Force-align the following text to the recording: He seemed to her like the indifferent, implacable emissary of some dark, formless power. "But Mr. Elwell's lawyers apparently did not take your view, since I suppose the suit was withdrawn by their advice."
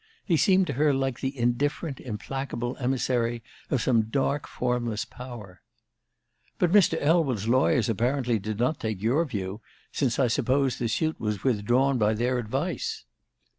He 0.25 0.35
seemed 0.35 0.65
to 0.65 0.73
her 0.73 0.95
like 0.95 1.19
the 1.19 1.37
indifferent, 1.37 1.99
implacable 1.99 2.75
emissary 2.79 3.43
of 3.69 3.83
some 3.83 4.09
dark, 4.09 4.47
formless 4.47 5.05
power. 5.05 5.61
"But 6.57 6.71
Mr. 6.71 6.99
Elwell's 6.99 7.47
lawyers 7.47 7.87
apparently 7.87 8.39
did 8.39 8.57
not 8.57 8.79
take 8.79 8.99
your 9.03 9.25
view, 9.25 9.61
since 9.91 10.17
I 10.17 10.25
suppose 10.25 10.79
the 10.79 10.87
suit 10.89 11.19
was 11.19 11.43
withdrawn 11.43 11.99
by 11.99 12.15
their 12.15 12.39
advice." 12.39 13.05